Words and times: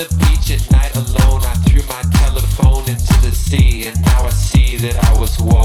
the 0.00 0.14
beach 0.16 0.50
at 0.50 0.70
night 0.72 0.96
alone, 0.96 1.42
I 1.44 1.54
threw 1.68 1.82
my 1.82 2.00
telephone 2.16 2.88
into 2.88 3.20
the 3.20 3.32
sea, 3.32 3.86
and 3.86 4.00
now 4.00 4.24
I 4.24 4.30
see 4.30 4.76
that 4.78 4.96
I 4.96 5.20
was 5.20 5.38
wrong. 5.40 5.59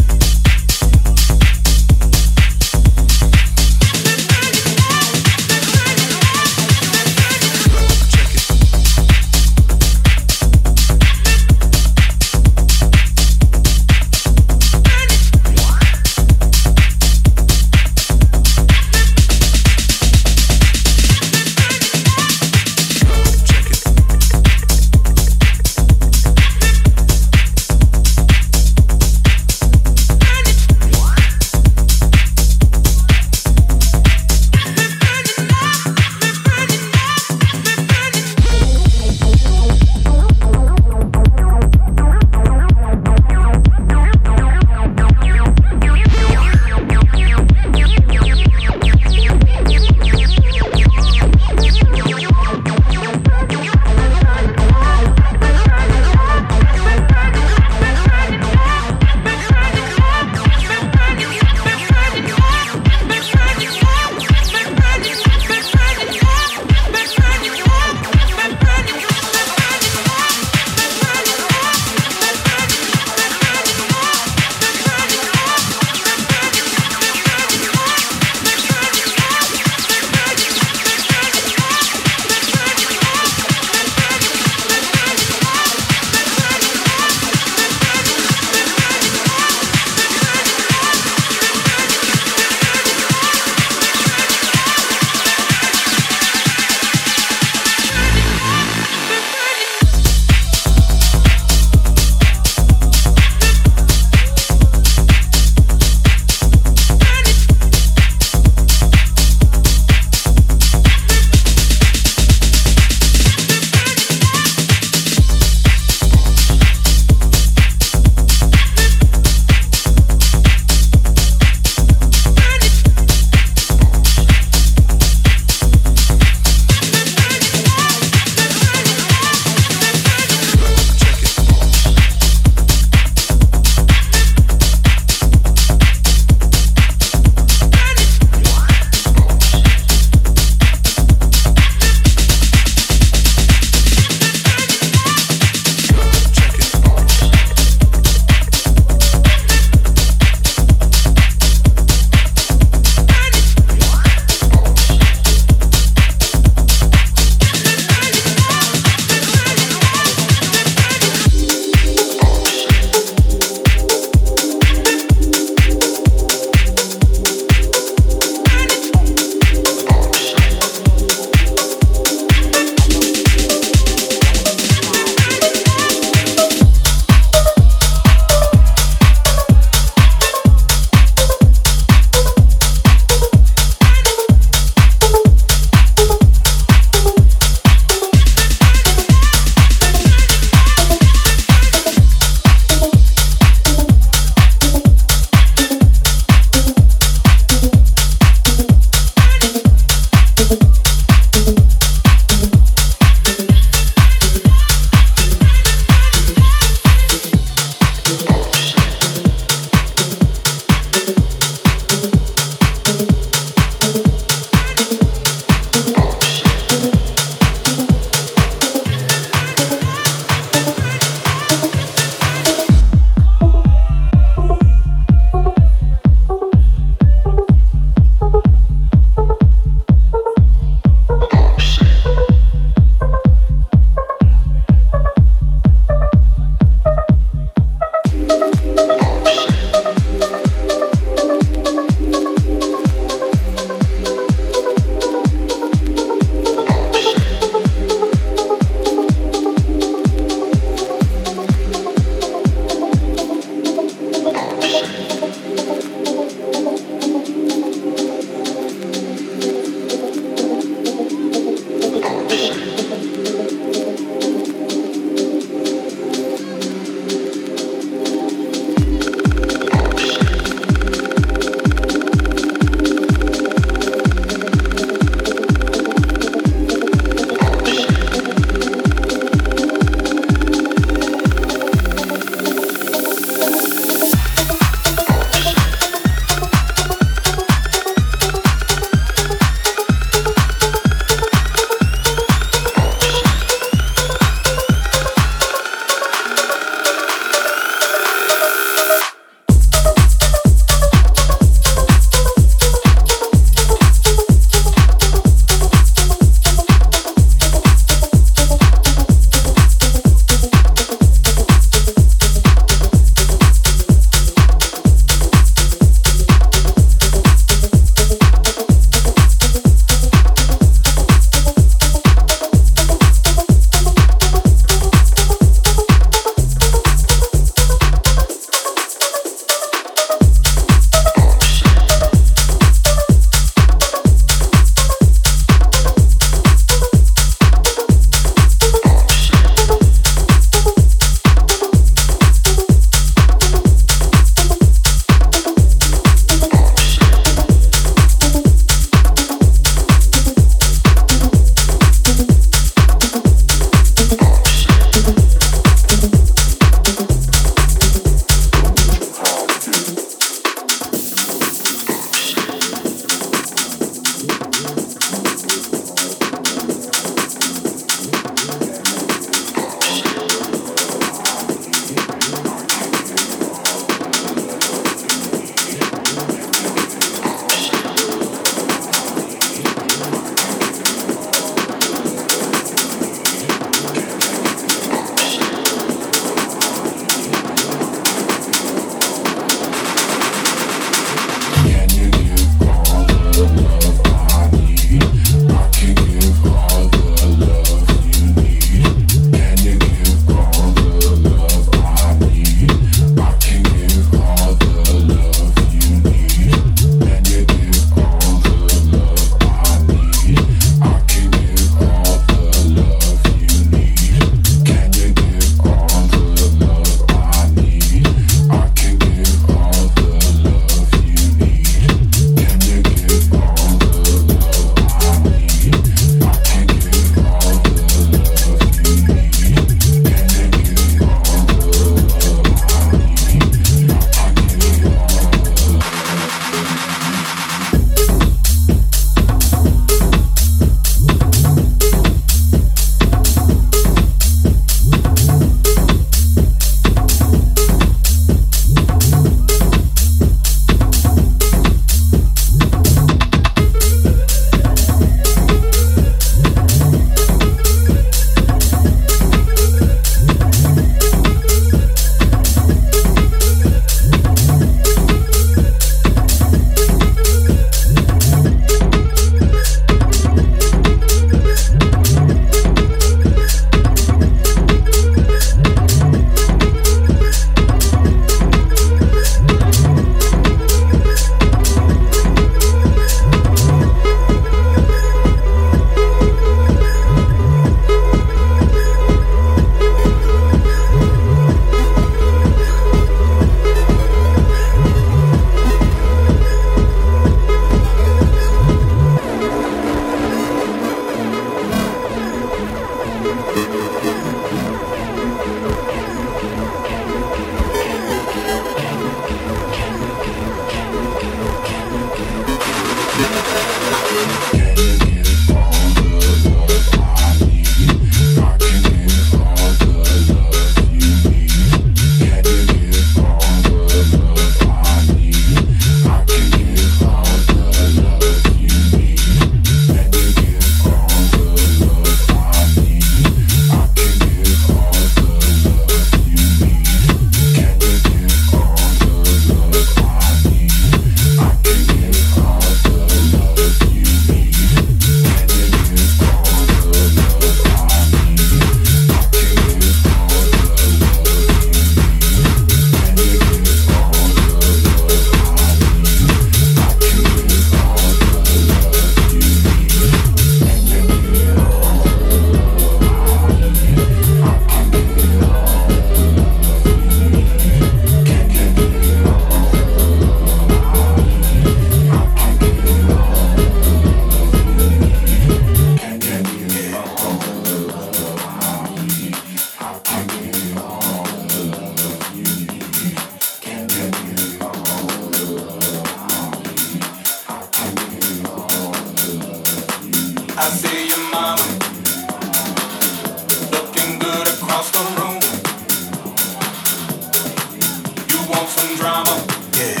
want 598.56 598.68
some 598.70 598.96
drama? 598.96 599.34
Yeah. 599.76 600.00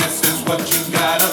This 0.00 0.22
is 0.24 0.40
what 0.46 0.60
you 0.72 0.80
gotta 0.92 1.23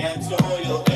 That's 0.00 0.30
all 0.30 0.87